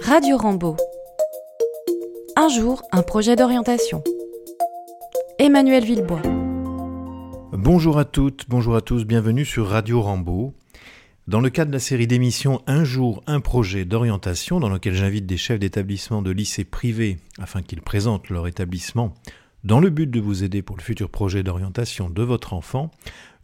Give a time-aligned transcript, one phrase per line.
[0.00, 0.76] Radio Rambo.
[2.36, 4.02] Un jour, un projet d'orientation.
[5.38, 6.22] Emmanuel Villebois.
[7.52, 10.54] Bonjour à toutes, bonjour à tous, bienvenue sur Radio Rambo.
[11.28, 15.26] Dans le cadre de la série d'émissions Un jour, un projet d'orientation, dans lequel j'invite
[15.26, 19.14] des chefs d'établissement de lycées privés afin qu'ils présentent leur établissement
[19.64, 22.90] dans le but de vous aider pour le futur projet d'orientation de votre enfant,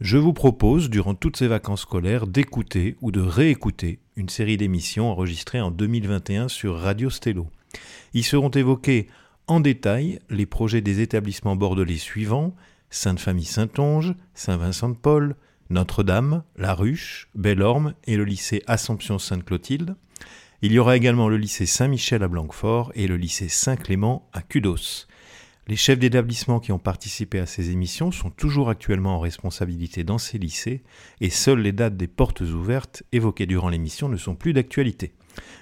[0.01, 5.09] je vous propose, durant toutes ces vacances scolaires, d'écouter ou de réécouter une série d'émissions
[5.09, 7.47] enregistrées en 2021 sur Radio Stello.
[8.13, 9.07] Y seront évoqués
[9.47, 12.53] en détail les projets des établissements bordelais suivants
[12.89, 15.35] Sainte-Famille-Saint-Onge, Saint-Vincent-de-Paul,
[15.69, 19.95] Notre-Dame, La Ruche, Bellorme et le lycée Assomption-Sainte-Clotilde.
[20.61, 25.07] Il y aura également le lycée Saint-Michel à Blanquefort et le lycée Saint-Clément à Cudos.
[25.69, 30.17] Les chefs d'établissement qui ont participé à ces émissions sont toujours actuellement en responsabilité dans
[30.17, 30.81] ces lycées
[31.21, 35.13] et seules les dates des portes ouvertes évoquées durant l'émission ne sont plus d'actualité.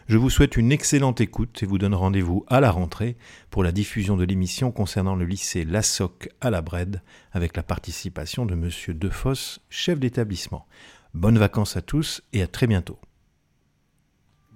[0.08, 3.18] Je vous souhaite une excellente écoute et vous donne rendez-vous à la rentrée
[3.50, 7.02] pour la diffusion de l'émission concernant le lycée Lassoc à la Brède
[7.34, 10.68] avec la participation de monsieur Defosse, chef d'établissement.
[11.16, 12.98] Bonnes vacances à tous et à très bientôt.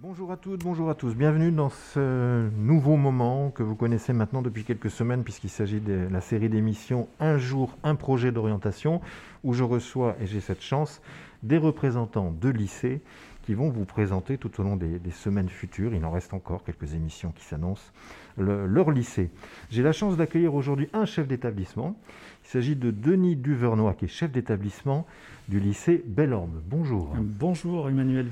[0.03, 1.13] Bonjour à toutes, bonjour à tous.
[1.13, 6.07] Bienvenue dans ce nouveau moment que vous connaissez maintenant depuis quelques semaines puisqu'il s'agit de
[6.09, 8.99] la série d'émissions Un jour, un projet d'orientation
[9.43, 11.03] où je reçois, et j'ai cette chance,
[11.43, 13.01] des représentants de lycées
[13.43, 16.95] qui vont vous présenter tout au long des, semaines futures, il en reste encore quelques
[16.95, 17.91] émissions qui s'annoncent,
[18.39, 19.29] leur lycée.
[19.69, 21.95] J'ai la chance d'accueillir aujourd'hui un chef d'établissement.
[22.43, 25.05] Il s'agit de Denis Duvernois qui est chef d'établissement
[25.47, 26.59] du lycée Bellorme.
[26.65, 27.13] Bonjour.
[27.19, 28.25] Bonjour Emmanuel.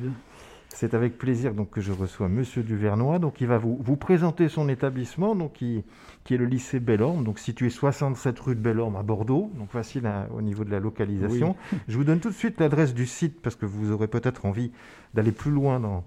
[0.69, 3.19] C'est avec plaisir donc, que je reçois Monsieur Duvernois.
[3.19, 5.83] Donc, il va vous, vous présenter son établissement, donc, qui,
[6.23, 10.09] qui, est le lycée Bellorme, donc situé 67 rue de Bellorme à Bordeaux, donc facile
[10.31, 11.55] au niveau de la localisation.
[11.87, 14.71] Je vous donne tout de suite l'adresse du site parce que vous aurez peut-être envie
[15.15, 16.03] d'aller plus loin dans,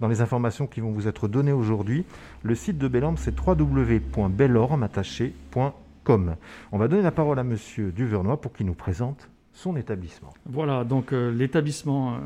[0.00, 2.04] dans les informations qui vont vous être données aujourd'hui.
[2.42, 6.36] Le site de Bellorme, c'est www.bellormeattaché.com.
[6.72, 10.34] On va donner la parole à Monsieur Duvernois pour qu'il nous présente son établissement.
[10.46, 12.18] Voilà, donc euh, l'établissement, euh,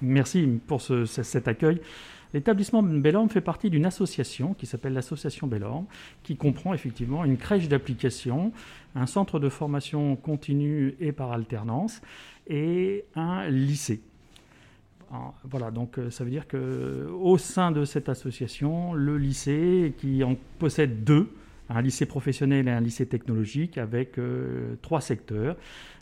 [0.00, 1.80] merci pour cet accueil.
[2.32, 5.86] L'établissement Bellorme fait partie d'une association qui s'appelle l'association Bellorme,
[6.22, 8.52] qui comprend effectivement une crèche d'application,
[8.94, 12.00] un centre de formation continue et par alternance,
[12.48, 14.00] et un lycée.
[15.44, 20.24] Voilà, donc euh, ça veut dire que au sein de cette association, le lycée qui
[20.24, 21.30] en possède deux,
[21.68, 24.18] un lycée professionnel et un lycée technologique avec
[24.82, 25.56] trois secteurs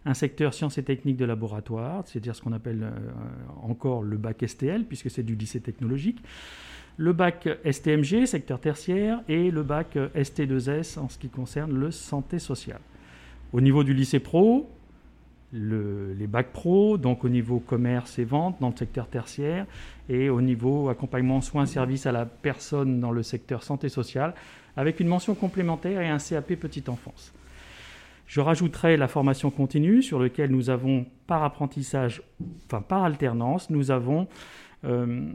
[0.06, 2.90] un secteur sciences et techniques de laboratoire, c'est-à-dire ce qu'on appelle euh,
[3.62, 6.18] encore le bac STL, puisque c'est du lycée technologique,
[6.96, 12.38] le bac STMG, secteur tertiaire, et le bac ST2S en ce qui concerne le santé
[12.38, 12.80] sociale.
[13.52, 14.70] Au niveau du lycée pro,
[15.54, 19.66] les bacs pro, donc au niveau commerce et vente dans le secteur tertiaire,
[20.08, 24.34] et au niveau accompagnement, soins, services à la personne dans le secteur santé sociale,
[24.76, 27.32] avec une mention complémentaire et un CAP petite enfance.
[28.26, 32.22] Je rajouterai la formation continue sur laquelle nous avons par apprentissage,
[32.66, 34.26] enfin par alternance, nous avons
[34.84, 35.30] euh,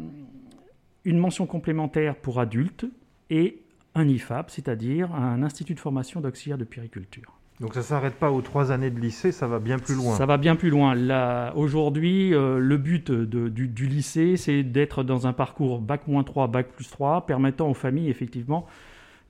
[1.06, 2.86] une mention complémentaire pour adultes
[3.30, 3.62] et
[3.96, 7.40] un IFAP, c'est-à-dire un institut de formation d'auxiliaire de périculture.
[7.59, 10.16] Donc ça ne s'arrête pas aux trois années de lycée, ça va bien plus loin.
[10.16, 10.96] Ça va bien plus loin.
[11.56, 17.69] Aujourd'hui, euh, le but du, du, lycée, c'est d'être dans un parcours Bac-3, Bac-3, permettant
[17.69, 18.66] aux familles, effectivement,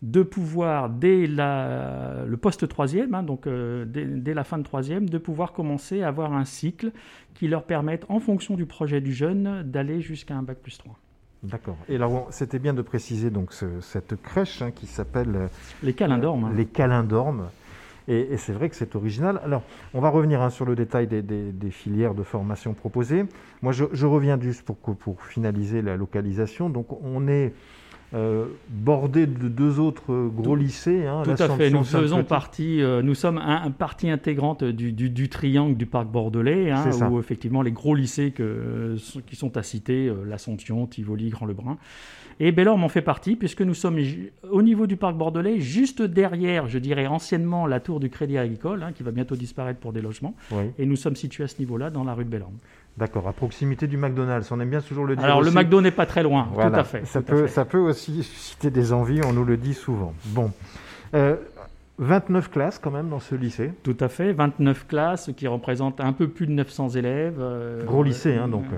[0.02, 5.18] de pouvoir, dès le poste troisième, hein, donc euh, dès, la fin de troisième, de
[5.18, 6.92] pouvoir commencer à avoir un cycle
[7.34, 10.98] qui leur permette, en fonction du projet du jeune, d'aller jusqu'à un bac plus 3.
[11.42, 11.78] D'accord.
[11.88, 15.48] Et alors, c'était bien de préciser donc cette crèche hein, qui s'appelle euh,
[15.84, 16.46] les Calindormes.
[16.46, 16.54] Hein.
[16.56, 17.50] les Calindormes.
[18.10, 19.40] Et, c'est vrai que c'est original.
[19.44, 19.62] Alors,
[19.94, 23.26] on va revenir sur le détail des, filières de formation proposées.
[23.62, 26.70] Moi, je, je reviens juste pour, pour finaliser la localisation.
[26.70, 27.54] Donc, on est
[28.16, 31.06] euh, bordé de deux autres gros lycées.
[31.06, 31.70] Hein, tout à fait.
[31.70, 36.90] Nous faisons partie, euh, nous sommes un, partie intégrante du, triangle du parc bordelais, hein,
[37.12, 38.96] où effectivement les gros lycées que,
[39.28, 41.78] qui sont à citer, euh, l'Assomption, Tivoli, Grand-Lebrun.
[42.40, 44.00] Et Bellorme en fait partie, puisque nous sommes
[44.50, 48.82] au niveau du parc bordelais, juste derrière, je dirais anciennement, la tour du Crédit Agricole,
[48.82, 50.34] hein, qui va bientôt disparaître pour des logements.
[50.80, 52.58] Et nous sommes situés à ce niveau-là, dans la rue de Bellorme.
[53.00, 55.24] D'accord, à proximité du McDonald's, on aime bien toujours le dire.
[55.24, 57.08] Alors le McDo n'est pas très loin, tout à fait.
[57.08, 60.14] Ça, peut, ça peut aussi susciter des envies, on nous le dit souvent.
[60.26, 60.52] Bon.
[61.14, 63.72] 29 euh, classes quand même dans ce lycée.
[63.84, 67.38] Tout à fait, 29 classes qui représentent un peu plus de 900 élèves.
[67.40, 68.66] Euh, Gros lycée, hein, donc.
[68.74, 68.78] Euh,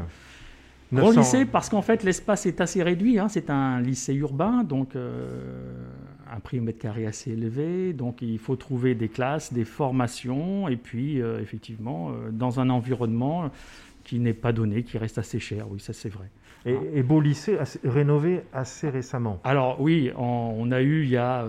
[0.94, 3.27] Gros lycée parce qu'en fait l'espace est assez réduit, hein.
[3.27, 8.57] c'est un lycée urbain, donc un prix au mètre carré assez élevé, donc il faut
[8.57, 13.51] trouver des classes, des formations, et puis effectivement dans un environnement
[14.11, 16.29] qui n'est pas donné, qui reste assez cher, oui, ça c'est vrai.
[16.65, 19.39] Et, et, beau lycée rénové assez récemment.
[19.45, 21.45] Alors oui, on a eu il y a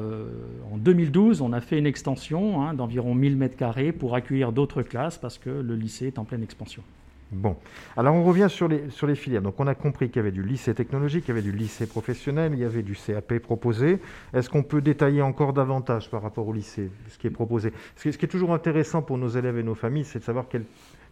[0.73, 5.19] en 2012, on a fait une extension hein, d'environ 1000 m2 pour accueillir d'autres classes
[5.19, 6.85] parce que le lycée est en pleine expansion.
[7.33, 7.57] Bon,
[7.97, 9.41] alors on revient sur les, sur les filières.
[9.41, 11.87] Donc on a compris qu'il y avait du lycée technologique, il y avait du lycée
[11.87, 14.01] professionnel, il y avait du CAP proposé.
[14.35, 17.73] Est-ce qu'on peut détailler encore davantage par rapport au lycée, ce qui est proposé?
[17.97, 20.65] Ce qui, est toujours intéressant pour nos élèves et nos familles, c'est de savoir quel,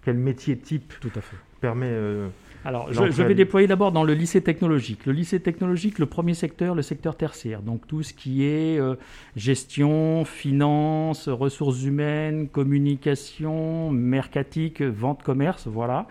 [0.05, 1.37] quel métier type Tout à fait.
[1.61, 1.88] permet...
[1.88, 2.29] Euh,
[2.64, 5.06] alors, je, vais déployer d'abord dans le lycée technologique.
[5.06, 7.62] Le lycée technologique, le premier secteur, le secteur tertiaire.
[7.62, 8.97] Donc tout ce qui est euh,
[9.35, 16.06] gestion, finance, ressources humaines, communication, mercatique, vente, commerce, voilà.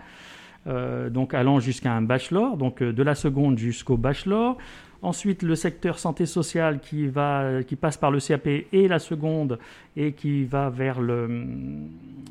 [0.66, 4.58] Euh, donc allant jusqu'à un bachelor, donc euh, de la seconde jusqu'au bachelor.
[5.02, 9.58] Ensuite, le secteur santé sociale qui, va, qui passe par le CAP et la seconde
[9.96, 11.46] et qui va vers, le,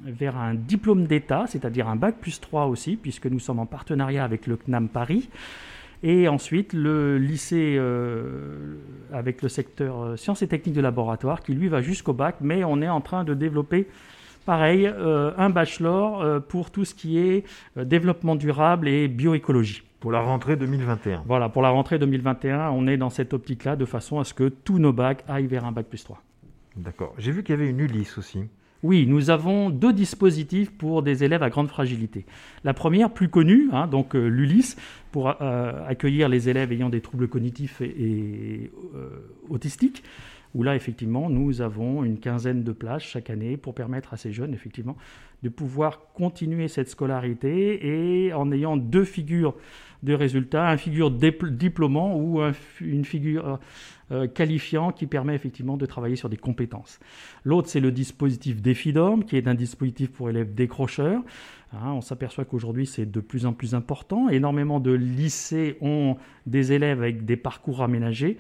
[0.05, 4.23] vers un diplôme d'État, c'est-à-dire un bac plus 3 aussi, puisque nous sommes en partenariat
[4.23, 5.29] avec le CNAM Paris.
[6.03, 8.75] Et ensuite, le lycée euh,
[9.11, 12.83] avec le secteur sciences et techniques de laboratoire qui lui va jusqu'au bac, mais on
[12.83, 13.87] est en train de développer
[14.45, 17.43] pareil, euh, un bachelor pour tout ce qui est
[17.75, 19.83] développement durable et bioécologie.
[19.99, 21.23] Pour la rentrée 2021.
[21.25, 24.47] Voilà, pour la rentrée 2021, on est dans cette optique-là de façon à ce que
[24.47, 26.21] tous nos bacs aillent vers un bac plus 3.
[26.77, 27.13] D'accord.
[27.17, 28.45] J'ai vu qu'il y avait une Ulysse aussi.
[28.81, 32.25] Oui, nous avons deux dispositifs pour des élèves à grande fragilité.
[32.63, 34.77] La première, plus connue, hein, donc euh, l'Ulysse,
[35.11, 39.09] pour euh, accueillir les élèves ayant des troubles cognitifs et, euh,
[39.49, 40.03] autistiques,
[40.55, 44.31] où là, effectivement, nous avons une quinzaine de places chaque année pour permettre à ces
[44.31, 44.97] jeunes, effectivement,
[45.43, 49.55] de pouvoir continuer cette scolarité et en ayant deux figures
[50.03, 52.41] de résultats, un figure diplômant ou
[52.79, 53.57] une figure euh,
[54.11, 56.99] euh, qualifiant qui permet effectivement de travailler sur des compétences.
[57.43, 61.21] L'autre, c'est le dispositif DEFIDOM, qui est un dispositif pour élèves décrocheurs.
[61.73, 64.29] Hein, on s'aperçoit qu'aujourd'hui, c'est de plus en plus important.
[64.29, 66.15] Énormément de lycées ont
[66.47, 68.37] des élèves avec des parcours aménagés.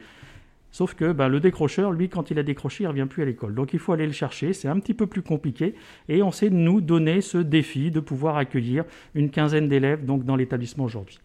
[0.71, 3.25] Sauf que ben, le décrocheur, lui, quand il a décroché, il ne revient plus à
[3.25, 3.55] l'école.
[3.55, 5.75] Donc il faut aller le chercher, c'est un petit peu plus compliqué.
[6.07, 8.85] Et on sait nous donner ce défi de pouvoir accueillir
[9.15, 11.19] une quinzaine d'élèves donc, dans l'établissement aujourd'hui.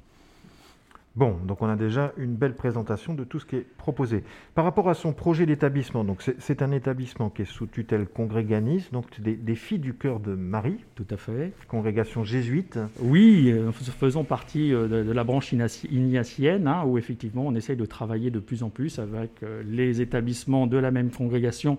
[1.16, 4.24] Bon, donc on a déjà une belle présentation de tout ce qui est proposé.
[4.56, 8.92] Par rapport à son projet d'établissement, donc c'est un établissement qui est sous tutelle congréganiste,
[8.92, 10.78] donc des, filles du cœur de Marie.
[10.96, 11.52] Tout à fait.
[11.68, 12.80] Congrégation jésuite.
[12.98, 17.86] Oui, euh, faisons partie euh, de, la branche ignatienne, hein, où effectivement on essaye de
[17.86, 21.78] travailler de plus en plus avec euh, les établissements de la même congrégation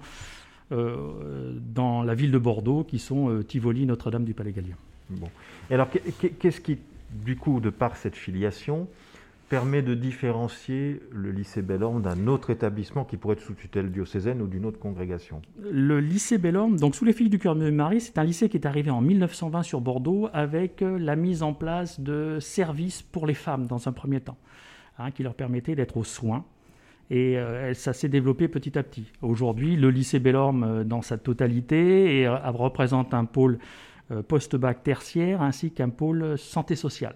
[0.72, 4.76] dans la ville de Bordeaux, qui sont Tivoli, Notre-Dame du Palais Gallien.
[5.12, 5.30] Bon.
[5.70, 5.88] Et alors,
[6.40, 6.80] qu'est-ce qui,
[7.12, 8.88] du coup, de par cette filiation,
[9.50, 14.42] permet de différencier le lycée Bellorme d'un autre établissement qui pourrait être sous tutelle diocésaine
[14.42, 18.02] ou d'une autre congrégation Le lycée Bellorme, donc sous les filles du cœur de Marie,
[18.02, 21.54] c'est un lycée qui est arrivé en 1920 sur Bordeaux avec euh, la mise en
[21.54, 24.38] place de services pour les femmes dans un premier temps,
[24.98, 26.46] hein, qui leur permettait d'être aux soins.
[27.12, 29.12] Et euh, ça s'est développé petit à petit.
[29.22, 33.60] Aujourd'hui, le lycée Bellorme, euh, dans sa totalité, représente un pôle
[34.28, 37.16] post-bac tertiaire ainsi qu'un pôle santé sociale.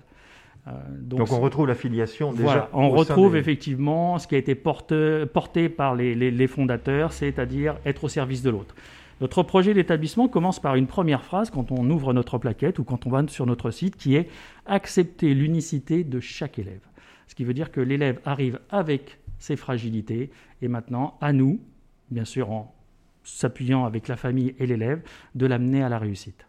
[0.67, 0.71] Euh,
[1.01, 2.69] donc, on retrouve la filiation déjà.
[2.73, 8.09] on retrouve effectivement ce qui a été porté, porté par les, fondateurs, c'est-à-dire être au
[8.09, 8.75] service de l'autre.
[9.21, 13.05] Notre projet d'établissement commence par une première phrase quand on ouvre notre plaquette ou quand
[13.05, 14.29] on va sur notre site qui est
[14.65, 16.79] accepter l'unicité de chaque élève.
[17.27, 20.31] Ce qui veut dire que l'élève arrive avec ses fragilités
[20.61, 21.59] et maintenant à nous,
[22.11, 22.73] bien sûr en
[23.23, 25.01] s'appuyant avec la famille et l'élève,
[25.35, 26.48] de l'amener à la réussite.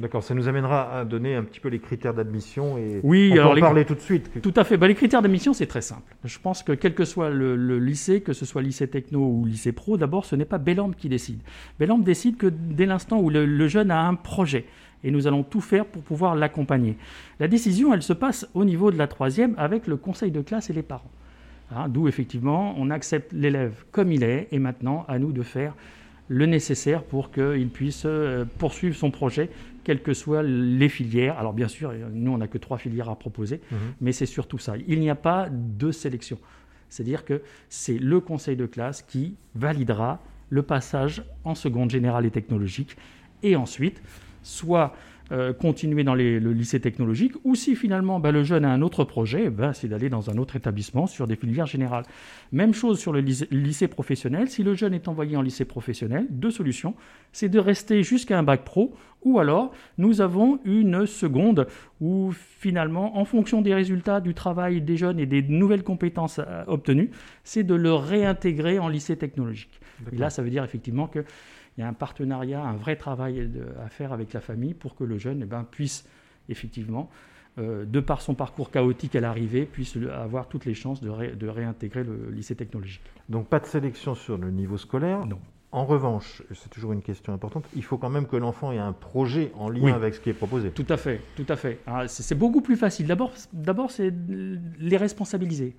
[0.00, 3.44] D'accord, ça nous amènera à donner un petit peu les critères d'admission et oui, on
[3.44, 4.28] en parler tout de suite.
[4.42, 4.76] Tout à fait.
[4.76, 6.16] Bah, les critères d'admission, c'est très simple.
[6.24, 9.70] Je pense que quel que soit le, lycée, que ce soit lycée techno ou lycée
[9.70, 11.38] pro, d'abord, ce n'est pas Bellambe qui décide.
[11.78, 14.64] Bellambe décide que dès l'instant où le, jeune a un projet,
[15.04, 16.96] et nous allons tout faire pour pouvoir l'accompagner.
[17.38, 20.70] La décision, elle se passe au niveau de la troisième avec le conseil de classe
[20.70, 21.10] et les parents.
[21.70, 25.74] Hein, d'où effectivement, on accepte l'élève comme il est, et maintenant, à nous de faire
[26.28, 29.50] le nécessaire pour qu'il puisse euh, poursuivre son projet,
[29.84, 31.38] quelles que soient les filières.
[31.38, 33.78] Alors bien sûr, nous, on n'a que trois filières à proposer, mhm.
[34.00, 34.74] mais c'est surtout ça.
[34.88, 36.38] Il n'y a pas de sélection.
[36.88, 42.30] C'est-à-dire que c'est le conseil de classe qui validera le passage en seconde générale et
[42.30, 42.96] technologique,
[43.42, 44.00] et ensuite,
[44.42, 44.94] soit
[45.32, 49.04] euh, continuer dans le lycée technologique, ou si finalement bah, le jeune a un autre
[49.04, 52.04] projet, bah, c'est d'aller dans un autre établissement sur des filières générales.
[52.52, 56.50] Même chose sur le lycée, professionnel, si le jeune est envoyé en lycée professionnel, deux
[56.50, 56.94] solutions,
[57.32, 61.68] c'est de rester jusqu'à un bac pro, ou alors nous avons une seconde
[62.00, 66.64] où finalement, en fonction des résultats du travail des jeunes et des nouvelles compétences euh,
[66.66, 67.10] obtenues,
[67.44, 69.80] c'est de le réintégrer en lycée technologique.
[70.12, 71.24] Et là, ça veut dire effectivement que
[71.76, 73.50] il y a un partenariat, un vrai travail
[73.84, 76.06] à faire avec la famille pour que le jeune eh ben, puisse
[76.48, 77.10] effectivement,
[77.58, 81.48] euh, de par son parcours chaotique à l'arrivée, puisse avoir toutes les chances de, de,
[81.48, 83.02] réintégrer le lycée technologique.
[83.28, 85.38] Donc pas de sélection sur le niveau scolaire Non.
[85.70, 88.92] En revanche, c'est toujours une question importante, il faut quand même que l'enfant ait un
[88.92, 90.70] projet en lien avec ce qui est proposé.
[90.70, 91.80] Tout à fait, tout à fait.
[92.06, 93.08] C'est beaucoup plus facile.
[93.08, 94.14] D'abord, c'est
[94.78, 95.74] les responsabiliser.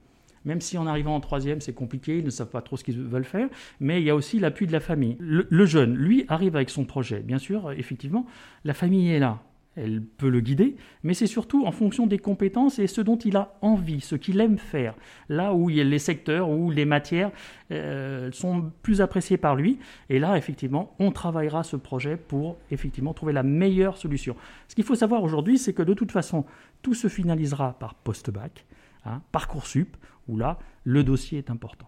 [0.45, 3.01] Même si en arrivant en troisième, c'est compliqué, ils ne savent pas trop ce qu'ils
[3.01, 3.49] veulent faire,
[3.79, 5.17] mais il y a aussi l'appui de la famille.
[5.19, 7.19] le, jeune, lui, arrive avec son projet.
[7.19, 8.25] Bien sûr, effectivement,
[8.63, 9.41] la famille est là
[9.75, 13.35] elle peut le guider, mais c'est surtout en fonction des compétences et ce dont il
[13.35, 14.95] a envie, ce qu'il aime faire,
[15.29, 17.31] là où il y a les secteurs, où les matières
[17.71, 19.79] euh, sont plus appréciées par lui.
[20.09, 24.35] Et là, effectivement, on travaillera ce projet pour effectivement trouver la meilleure solution.
[24.67, 26.45] Ce qu'il faut savoir aujourd'hui, c'est que de toute façon,
[26.81, 28.65] tout se finalisera par post-bac,
[29.05, 31.87] hein, Parcoursup, où là, le dossier est important,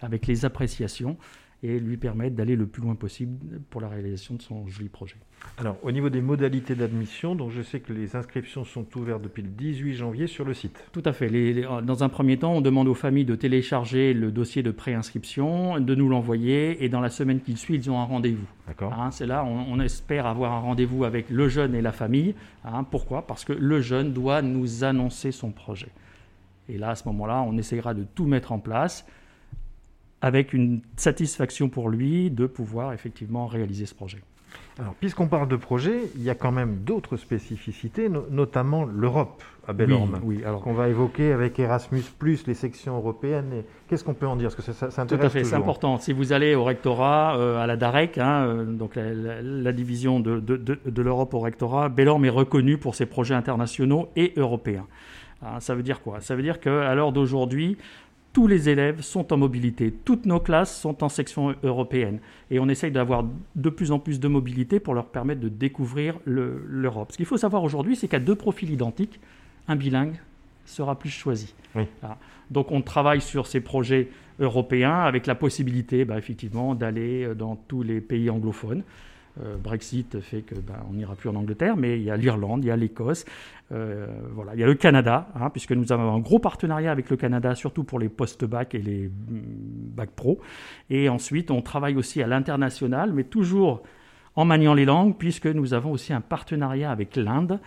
[0.00, 1.16] avec les appréciations
[1.62, 5.16] et lui permettre d'aller le plus loin possible pour la réalisation de son joli projet.
[5.58, 9.42] Alors, au niveau des modalités d'admission, donc je sais que les inscriptions sont ouvertes depuis
[9.42, 10.82] le 18 janvier sur le site.
[10.92, 11.28] Tout à fait.
[11.82, 15.94] dans un premier temps, on demande aux familles de télécharger le dossier de préinscription, de
[15.94, 18.46] nous l'envoyer, et dans la semaine qui suit, ils ont un rendez-vous.
[18.66, 18.94] D'accord.
[18.94, 22.34] Hein, c'est là, on, on, espère avoir un rendez-vous avec le jeune et la famille.
[22.64, 23.26] Hein, pourquoi?
[23.26, 25.88] Parce que le jeune doit nous annoncer son projet.
[26.70, 29.04] Et là, à ce moment-là, on essayera de tout mettre en place
[30.22, 34.18] avec une satisfaction pour lui de pouvoir effectivement réaliser ce projet.
[34.78, 39.72] Alors, puisqu'on parle de projet, il y a quand même d'autres spécificités, notamment l'Europe à
[39.72, 40.62] Bellorme, oui, alors...
[40.62, 42.02] qu'on va évoquer avec Erasmus+,
[42.46, 43.62] les sections européennes.
[43.88, 44.48] Qu'est-ce qu'on peut en dire?
[44.48, 45.98] Parce que ça, ça intéresse Tout à fait, c'est important.
[45.98, 50.40] Si vous allez au rectorat, euh, à la DAREC, hein, euh, donc la, division de,
[50.40, 54.86] de, de, l'Europe au rectorat, Bellorme est reconnu pour ses projets internationaux et européens.
[55.42, 56.20] Hein, ça veut dire quoi?
[56.20, 57.76] Ça veut dire qu'à l'heure d'aujourd'hui,
[58.32, 62.20] tous les élèves sont en mobilité, toutes nos classes sont en section européenne.
[62.50, 63.24] Et on essaye d'avoir
[63.56, 67.10] de plus en plus de mobilité pour leur permettre de découvrir l'Europe.
[67.12, 69.18] Ce qu'il faut savoir aujourd'hui, c'est qu'à deux profils identiques,
[69.66, 70.20] un bilingue
[70.64, 71.54] sera plus choisi.
[72.50, 77.82] Donc on travaille sur ces projets européens avec la possibilité bah, effectivement d'aller dans tous
[77.82, 78.82] les pays anglophones.
[79.42, 82.64] Euh, Brexit fait que ben, on n'ira plus en Angleterre, mais il y a l'Irlande,
[82.64, 83.24] il y a l'Écosse,
[83.72, 87.10] euh, voilà, il y a le Canada, hein, puisque nous avons un gros partenariat avec
[87.10, 90.40] le Canada, surtout pour les post-bac et les mm, bac pro.
[90.90, 93.82] Et ensuite, on travaille aussi à l'international, mais toujours
[94.36, 97.60] en maniant les langues, puisque nous avons aussi un partenariat avec l'Inde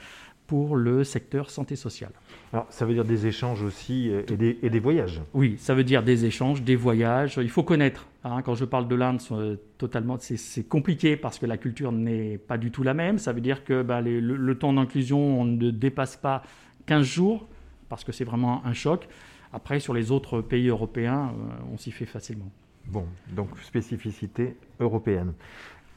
[0.48, 2.12] pour le secteur santé sociale.
[2.52, 4.22] Alors, ça veut dire des échanges aussi euh,
[4.62, 7.40] et des, voyages Oui, ça veut dire des échanges, des voyages.
[7.42, 8.08] Il faut connaître.
[8.24, 8.42] Hein.
[8.44, 12.58] quand je parle de l'Inde, euh, totalement, c'est compliqué parce que la culture n'est pas
[12.58, 13.18] du tout la même.
[13.18, 16.44] Ça veut dire que bah, le, temps d'inclusion ne dépasse pas
[16.86, 17.48] 15 jours
[17.90, 19.08] parce que c'est vraiment un choc.
[19.54, 22.52] Après, sur les autres pays européens, euh, on s'y fait facilement.
[22.86, 25.34] Bon, donc spécificité européenne.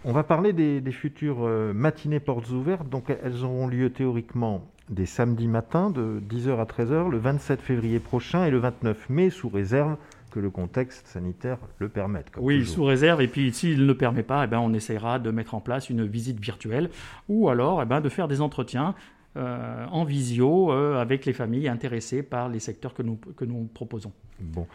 [0.04, 2.88] On va parler des, futures euh, matinées portes ouvertes.
[2.88, 7.98] Donc, elles auront lieu théoriquement des samedis matins de 10h à 13h, le 27 février
[7.98, 9.96] prochain et le 29 mai, sous réserve
[10.30, 12.26] que le contexte sanitaire le permette.
[12.38, 13.20] Oui, sous réserve.
[13.22, 15.90] Et puis, s'il ne le permet pas, eh ben, on essaiera de mettre en place
[15.90, 16.90] une visite virtuelle
[17.28, 18.94] ou alors eh ben, de faire des entretiens
[19.36, 23.68] euh, en visio euh, avec les familles intéressées par les secteurs que nous, que nous
[23.72, 24.12] proposons.
[24.40, 24.66] Bon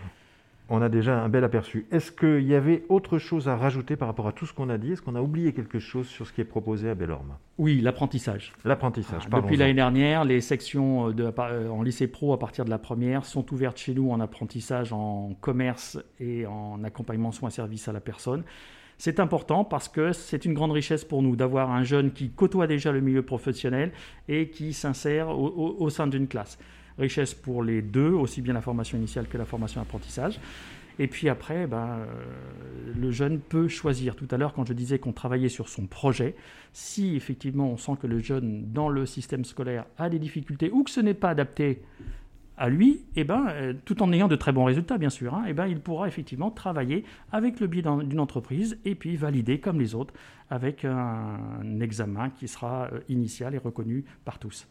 [0.70, 1.86] on a déjà un bel aperçu.
[1.92, 4.78] Est-ce qu'il y avait autre chose à rajouter par rapport à tout ce qu'on a
[4.78, 4.94] dit?
[4.94, 7.36] Est-ce qu'on a oublié quelque chose sur ce qui est proposé à Bellorme?
[7.58, 8.54] Oui, l'apprentissage.
[8.64, 12.70] L'apprentissage, ah, Depuis l'année dernière, les sections de, euh, en lycée pro à partir de
[12.70, 17.88] la première sont ouvertes chez nous en apprentissage en commerce et en accompagnement soins services
[17.88, 18.44] à la personne.
[18.98, 22.68] C'est important parce que c'est une grande richesse pour nous d'avoir un jeune qui côtoie
[22.68, 23.92] déjà le milieu professionnel
[24.28, 26.60] et qui s'insère au sein d'une classe
[27.02, 30.40] richesse pour les deux, aussi bien la formation initiale que la formation apprentissage.
[31.00, 32.06] Et puis après, ben, euh,
[32.96, 34.16] le jeune peut choisir.
[34.16, 36.36] Tout à l'heure, quand je disais qu'on travaillait sur son projet,
[36.74, 40.84] si effectivement on sent que le jeune dans le système scolaire a des difficultés ou
[40.84, 41.82] que ce n'est pas adapté
[42.58, 45.46] à lui, eh ben, euh, tout en ayant de très bons résultats, bien sûr, hein,
[45.48, 49.80] eh ben, il pourra effectivement travailler avec le biais d'une entreprise et puis valider comme
[49.80, 50.14] les autres
[50.52, 54.68] avec un examen qui sera euh, initial et reconnu par tous.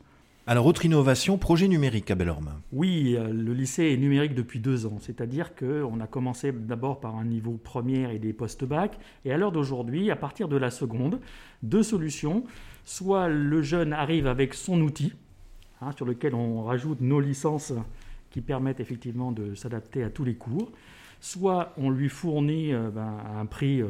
[0.47, 2.63] Alors, autre innovation, projet numérique à Bellorme.
[2.73, 4.97] Oui, euh, le lycée est numérique depuis deux ans.
[4.99, 8.99] C'est-à-dire qu'on a commencé d'abord par un niveau première et des post-bac.
[9.27, 11.21] Et à l'heure d'aujourd'hui, à partir de la seconde,
[11.63, 12.45] deux solutions.
[12.87, 15.13] Soit le jeune arrive avec son outil,
[15.83, 17.75] hein, sur lequel on rajoute nos licences
[18.31, 20.73] qui permettent effectivement de s'adapter à tous les cours.
[21.21, 23.89] Soit on lui fournit euh, ben, un prix euh,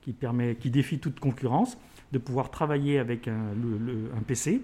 [0.00, 1.76] qui, défie toute concurrence,
[2.12, 4.62] de pouvoir travailler avec un PC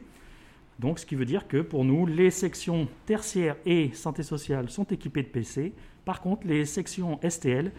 [0.78, 4.84] donc, ce qui veut dire que pour nous, les sections tertiaires et santé sociale sont
[4.84, 5.72] équipées de PC.
[6.04, 7.72] Par contre, les sections STL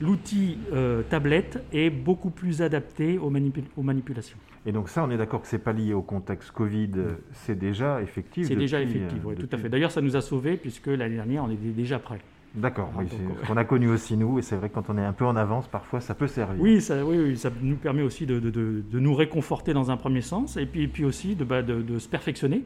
[0.00, 3.32] l'outil euh, tablette est beaucoup plus adapté aux,
[3.76, 4.38] aux, manipulations.
[4.66, 6.90] Et donc ça, on est d'accord que ce n'est pas lié au contexte Covid,
[7.32, 9.68] c'est déjà effectif C'est déjà effectif, oui, tout à fait.
[9.68, 12.20] D'ailleurs, ça nous a sauvés puisque l'année dernière, on était déjà prêt.
[12.54, 14.98] D'accord, oui, c'est ce qu'on a connu aussi nous, et c'est vrai que quand on
[14.98, 16.60] est un peu en avance, parfois ça peut servir.
[16.60, 20.66] Oui, ça, oui, ça nous permet aussi de, nous réconforter dans un premier sens, et
[20.66, 22.64] puis, puis aussi de, bah, se perfectionner,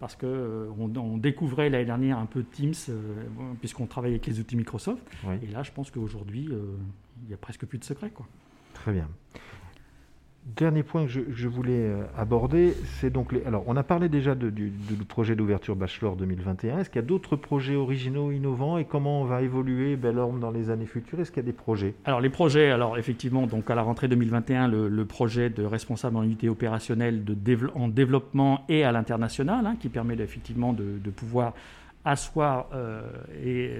[0.00, 3.24] parce qu'on euh, on découvrait l'année dernière un peu Teams, euh,
[3.60, 5.02] puisqu'on travaille avec les outils Microsoft,
[5.42, 6.76] et là je pense qu'aujourd'hui, euh,
[7.22, 8.10] il n'y a presque plus de secrets.
[8.10, 8.26] Quoi.
[8.72, 9.08] Très bien.
[10.56, 13.44] Dernier point que je, voulais euh, aborder, c'est donc les...
[13.44, 14.72] Alors, on a parlé déjà du,
[15.06, 16.78] projet d'ouverture Bachelor 2021.
[16.78, 20.50] Est-ce qu'il y a d'autres projets originaux, innovants, et comment on va évoluer Bellorme dans
[20.50, 21.20] les années futures?
[21.20, 21.94] Est-ce qu'il y a des projets?
[22.04, 26.22] Alors, les projets, alors effectivement, donc à la rentrée 2021, le, projet de responsable en
[26.22, 27.36] unité opérationnelle de
[27.74, 31.54] en développement et à l'international, hein, qui permet effectivement de pouvoir
[32.08, 33.02] asseoir euh,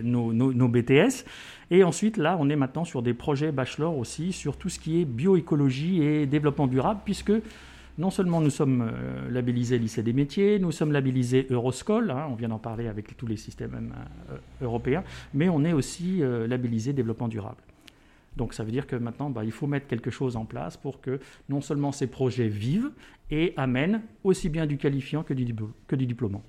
[0.02, 1.24] nos, BTS.
[1.70, 5.00] Et ensuite, là, on est maintenant sur des projets bachelor aussi, sur tout ce qui
[5.00, 7.32] est bioécologie et développement durable, puisque
[7.96, 12.34] non seulement nous sommes euh, labellisés lycée des métiers, nous sommes labellisés Euroscol, hein, on
[12.34, 13.92] vient d'en parler avec tous les systèmes
[14.30, 15.02] euh, européens,
[15.34, 17.62] mais on est aussi labellisé développement durable.
[18.36, 21.00] Donc ça veut dire que maintenant, bah, il faut mettre quelque chose en place pour
[21.00, 21.18] que
[21.48, 22.92] non seulement ces projets vivent
[23.30, 25.52] et amènent aussi bien du qualifiant que du,
[25.88, 26.44] que du diplômant.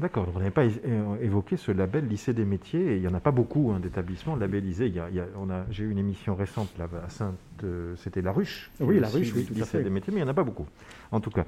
[0.00, 3.20] D'accord, vous n'avez pas euh, évoqué ce label lycée des métiers, il n'y en a
[3.20, 4.86] pas beaucoup hein, d'établissements labellisés.
[4.86, 8.20] Il y a, on a, j'ai eu une émission récente là, à Sainte, euh, c'était
[8.20, 8.72] La Ruche.
[8.80, 10.66] Oui, La Ruche, oui, tout lycée des métiers, mais il n'y en a pas beaucoup,
[11.12, 11.44] en tout cas.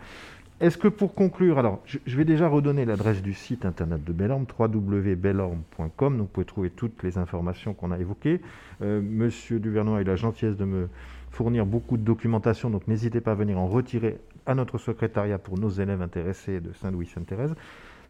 [0.61, 4.47] Est-ce que pour conclure, alors je, vais déjà redonner l'adresse du site internet de Bellorme,
[4.59, 8.41] www.bellorme.com, donc vous pouvez trouver toutes les informations qu'on a évoquées.
[8.81, 10.88] Euh, Monsieur Duvernois a eu la gentillesse de me
[11.31, 15.59] fournir beaucoup de documentation, donc n'hésitez pas à venir en retirer à notre secrétariat pour
[15.59, 17.55] nos élèves intéressés de Saint-Louis-Sainte-Thérèse.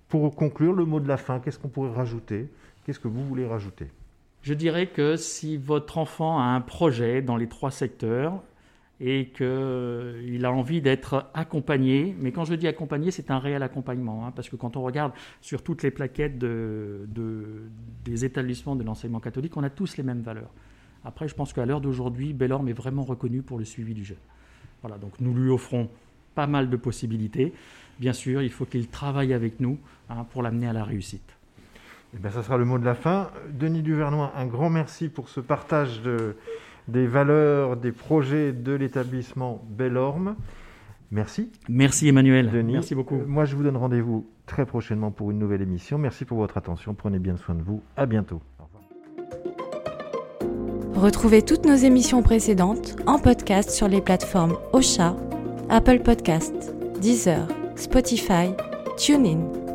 [0.08, 2.48] Pour conclure, le mot de la fin, qu'est-ce qu'on pourrait rajouter?
[2.84, 3.88] Qu'est-ce que vous voulez rajouter?
[4.42, 8.42] Je dirais que si votre enfant a un projet dans les trois secteurs
[9.00, 14.26] et qu'il a envie d'être accompagné, mais quand je dis accompagné, c'est un réel accompagnement,
[14.26, 17.06] hein, parce que quand on regarde sur toutes les plaquettes de,
[18.04, 20.50] des établissements de l'enseignement catholique, on a tous les mêmes valeurs.
[21.04, 24.16] Après, je pense qu'à l'heure d'aujourd'hui, Bellorme est vraiment reconnu pour le suivi du jeune.
[24.82, 25.88] Voilà, donc nous lui offrons
[26.36, 27.52] pas mal de possibilités.
[27.99, 31.36] Bien sûr, il faut qu'il travaille avec nous hein, pour l'amener à la réussite.
[32.14, 33.30] Eh bien, ça sera le mot de la fin.
[33.50, 36.36] Denis Duvernois, un grand merci pour ce partage de,
[36.86, 40.36] des valeurs, des projets de l'établissement Bellorme.
[41.10, 41.50] Merci.
[41.68, 42.50] Merci Emmanuel.
[42.50, 42.75] Denis.
[42.75, 43.20] Merci beaucoup.
[43.26, 45.99] Moi, je vous donne rendez-vous très prochainement pour une nouvelle émission.
[45.99, 46.94] Merci pour votre attention.
[46.94, 47.82] Prenez bien soin de vous.
[47.96, 48.40] À bientôt.
[50.94, 55.14] Retrouvez toutes nos émissions précédentes en podcast sur les plateformes Ocha,
[55.69, 58.55] Apple Podcast, Deezer, Spotify,
[58.97, 59.66] TuneIn